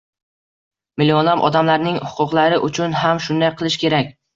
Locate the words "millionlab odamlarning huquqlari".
1.01-2.61